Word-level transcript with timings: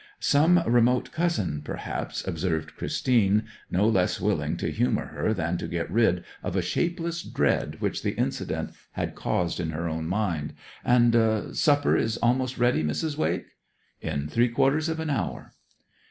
'Some 0.19 0.63
remote 0.67 1.11
cousin, 1.11 1.61
perhaps,' 1.63 2.25
observed 2.27 2.75
Christine, 2.75 3.43
no 3.69 3.87
less 3.87 4.19
willing 4.19 4.57
to 4.57 4.71
humour 4.71 5.05
her 5.13 5.31
than 5.31 5.59
to 5.59 5.67
get 5.67 5.91
rid 5.91 6.23
of 6.41 6.55
a 6.55 6.61
shapeless 6.63 7.21
dread 7.21 7.77
which 7.81 8.01
the 8.01 8.15
incident 8.17 8.71
had 8.93 9.13
caused 9.13 9.59
in 9.59 9.69
her 9.69 9.87
own 9.87 10.07
mind. 10.07 10.53
'And 10.83 11.55
supper 11.55 11.95
is 11.95 12.17
almost 12.17 12.57
ready, 12.57 12.83
Mrs. 12.83 13.15
Wake?' 13.15 13.45
'In 14.01 14.27
three 14.27 14.49
quarters 14.49 14.89
of 14.89 14.99
an 14.99 15.11
hour.' 15.11 15.51